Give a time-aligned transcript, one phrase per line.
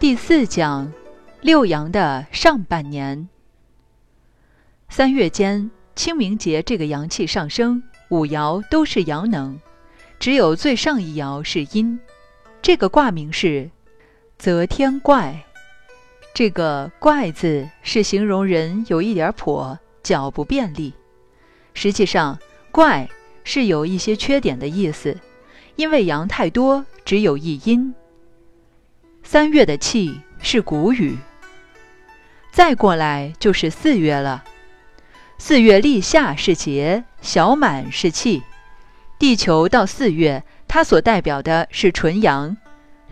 [0.00, 0.90] 第四讲，
[1.42, 3.28] 六阳的上半年。
[4.88, 9.58] 三月间，清明节这个阳气上升，五爻都是阳能，
[10.18, 12.00] 只有最上一爻是阴。
[12.62, 13.70] 这个卦名是
[14.38, 15.44] 泽天怪。
[16.32, 20.94] 这个“怪”字是形容人有一点跛，脚不便利。
[21.74, 22.38] 实际上
[22.72, 23.06] ，“怪”
[23.44, 25.18] 是有一些缺点的意思，
[25.76, 27.94] 因为阳太多，只有一阴。
[29.32, 31.16] 三月的气是谷雨，
[32.50, 34.42] 再过来就是四月了。
[35.38, 38.42] 四月立夏是节，小满是气。
[39.20, 42.56] 地球到四月，它所代表的是纯阳，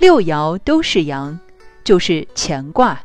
[0.00, 1.38] 六爻都是阳，
[1.84, 3.02] 就是乾卦。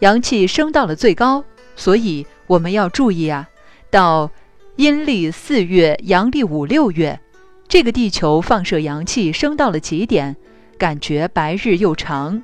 [0.00, 1.44] 阳气升到了最高，
[1.76, 3.48] 所以我们要注意啊。
[3.88, 4.32] 到
[4.74, 7.20] 阴历四月、阳历五六月，
[7.68, 10.34] 这个地球放射阳气升到了极点。
[10.80, 12.42] 感觉白日又长。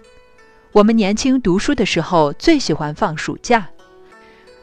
[0.73, 3.67] 我们年轻读书的时候最喜欢放暑假。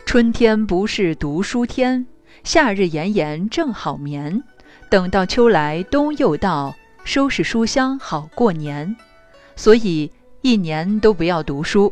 [0.06, 2.06] 春天不是读书天，
[2.44, 4.44] 夏日炎炎正好眠。
[4.92, 8.96] 等到秋来冬又到，收拾书箱好过年。
[9.56, 11.92] 所以一年都不要读书。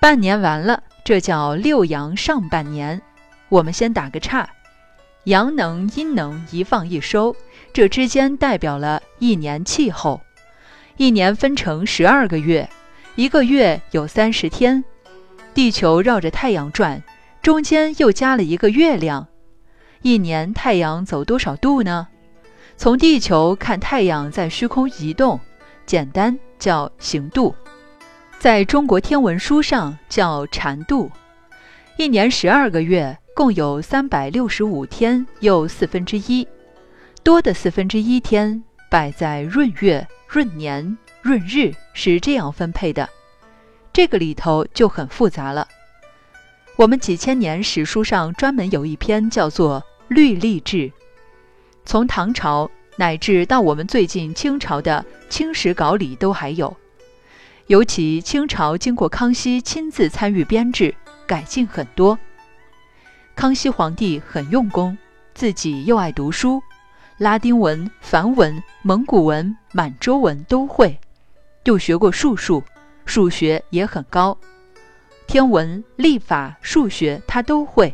[0.00, 3.02] 半年完了，这叫六阳上半年。
[3.50, 4.48] 我们先打个岔。
[5.24, 7.36] 阳能、阴能一放一收，
[7.72, 10.20] 这之间代表了一年气候。
[10.96, 12.68] 一年分成十二个月，
[13.14, 14.82] 一个月有三十天。
[15.54, 17.00] 地球绕着太阳转，
[17.40, 19.28] 中间又加了一个月亮。
[20.00, 22.08] 一年太阳走多少度呢？
[22.76, 25.38] 从地球看太阳在虚空移动，
[25.86, 27.54] 简单叫行度，
[28.40, 31.12] 在中国天文书上叫禅度。
[31.96, 33.16] 一年十二个月。
[33.34, 36.46] 共有三百六十五天，又四分之一，
[37.22, 43.08] 多的四分之一天摆在闰月、闰年、闰日，是这样分配的。
[43.90, 45.66] 这个里头就很复杂了。
[46.76, 49.80] 我们几千年史书上专门有一篇叫做
[50.14, 50.76] 《律历志》，
[51.86, 56.76] 从唐朝乃至到我们最近清朝的《清史稿》里都还有。
[57.66, 60.94] 尤其清朝经过康熙亲自参与编制，
[61.26, 62.18] 改进很多。
[63.34, 64.96] 康熙皇帝很用功，
[65.34, 66.62] 自己又爱读书，
[67.18, 70.98] 拉丁文、梵文、蒙古文、满洲文都会，
[71.64, 72.62] 又学过数数，
[73.04, 74.36] 数学也很高，
[75.26, 77.92] 天文、历法、数学他都会，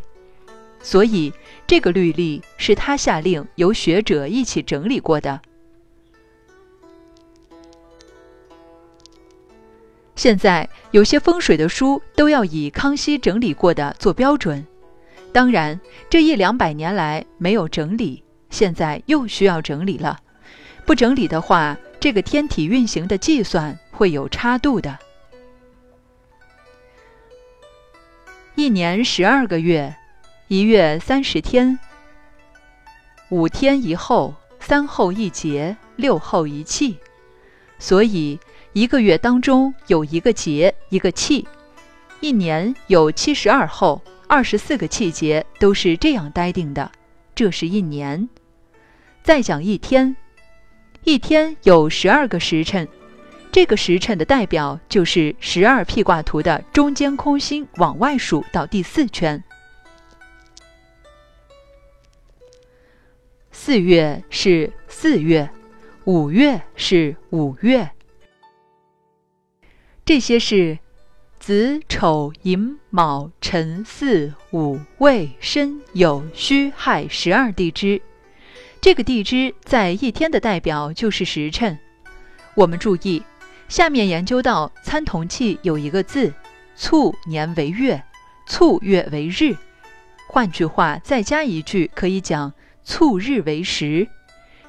[0.82, 1.32] 所以
[1.66, 5.40] 这个律例是他下令由学者一起整理过的。
[10.16, 14.66] 现在有些风水的书都要以康熙整理过的做标准。
[15.32, 15.78] 当然，
[16.08, 20.18] 这一两百年来没有整理，现在又需要整理了。
[20.86, 24.98] 不整理的话，这个天体运行的计算会有差度的。
[28.54, 29.94] 一年十二个月，
[30.48, 31.78] 一月三十天，
[33.28, 36.98] 五天一后，三后一节，六后一气，
[37.78, 38.40] 所以
[38.72, 41.46] 一个月当中有一个节，一个气。
[42.20, 44.02] 一年有七十二候。
[44.28, 46.92] 二十四个气节都是这样待定的，
[47.34, 48.28] 这是一年。
[49.22, 50.14] 再讲一天，
[51.02, 52.86] 一天有十二个时辰，
[53.50, 59.42] 这个时辰的代表就是十二辟卦图的中间空心往外数到第四圈。
[63.50, 65.48] 四月是四月，
[66.04, 67.90] 五月是五月，
[70.04, 70.78] 这些是。
[71.48, 78.02] 子丑寅卯辰巳午未申酉戌亥十二地支，
[78.82, 81.78] 这个地支在一天的代表就是时辰。
[82.54, 83.22] 我们注意，
[83.66, 86.34] 下面研究到参同气有一个字，
[86.76, 88.04] 卒年为月，
[88.46, 89.56] 卒月为日。
[90.26, 92.52] 换句话，再加一句，可以讲
[92.84, 94.06] 卒日为时。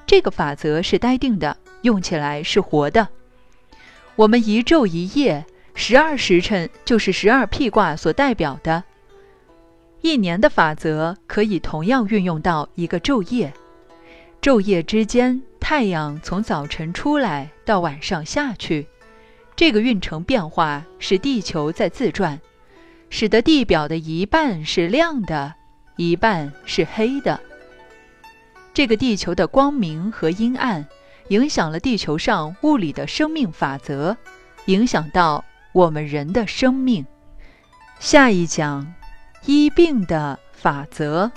[0.08, 3.10] 这个法则是待定的，用起来是活的。
[4.16, 5.46] 我们一昼一夜。
[5.82, 8.84] 十二时辰就是十二辟卦所代表的，
[10.02, 13.54] 一年的法则可以同样运用到一个昼夜。
[14.42, 18.90] 昼夜之间，太阳从早晨出来到晚上下去，
[19.56, 22.42] 这个运程变化是地球在自转，
[23.10, 25.56] 使得地表的一半是亮的，
[25.96, 27.40] 一半是黑的。
[28.74, 30.86] 这个地球的光明和阴暗，
[31.30, 34.18] 影响了地球上物理的生命法则，
[34.66, 35.46] 影响到。
[35.72, 37.06] 我们人的生命，
[38.00, 38.94] 下一讲
[39.46, 41.32] 医病的法则。